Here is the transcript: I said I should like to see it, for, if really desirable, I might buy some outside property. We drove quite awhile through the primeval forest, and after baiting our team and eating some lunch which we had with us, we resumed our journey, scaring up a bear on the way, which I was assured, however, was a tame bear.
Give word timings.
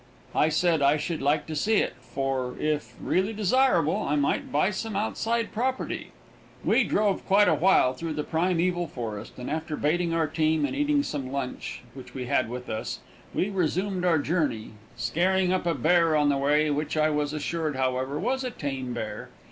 I 0.33 0.49
said 0.49 0.81
I 0.81 0.97
should 0.97 1.21
like 1.21 1.45
to 1.45 1.55
see 1.55 1.75
it, 1.75 1.93
for, 2.01 2.55
if 2.59 2.95
really 2.99 3.33
desirable, 3.33 3.97
I 3.97 4.15
might 4.15 4.51
buy 4.51 4.71
some 4.71 4.95
outside 4.95 5.51
property. 5.51 6.11
We 6.63 6.83
drove 6.85 7.23
quite 7.27 7.47
awhile 7.47 7.93
through 7.93 8.13
the 8.13 8.23
primeval 8.23 8.87
forest, 8.87 9.33
and 9.37 9.47
after 9.47 9.75
baiting 9.77 10.11
our 10.11 10.25
team 10.25 10.65
and 10.65 10.75
eating 10.75 11.03
some 11.03 11.31
lunch 11.31 11.83
which 11.93 12.15
we 12.15 12.25
had 12.25 12.49
with 12.49 12.67
us, 12.67 13.01
we 13.31 13.51
resumed 13.51 14.03
our 14.03 14.17
journey, 14.17 14.71
scaring 14.97 15.53
up 15.53 15.67
a 15.67 15.75
bear 15.75 16.15
on 16.15 16.29
the 16.29 16.37
way, 16.37 16.71
which 16.71 16.97
I 16.97 17.11
was 17.11 17.31
assured, 17.31 17.75
however, 17.75 18.17
was 18.17 18.43
a 18.43 18.49
tame 18.49 18.95
bear. 18.95 19.29